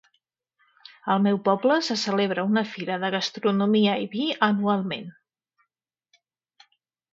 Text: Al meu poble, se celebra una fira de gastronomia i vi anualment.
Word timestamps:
Al 1.15 1.19
meu 1.25 1.35
poble, 1.47 1.77
se 1.87 1.97
celebra 2.05 2.45
una 2.53 2.63
fira 2.71 2.97
de 3.05 3.13
gastronomia 3.17 3.93
i 4.07 4.09
vi 4.17 4.27
anualment. 4.51 5.09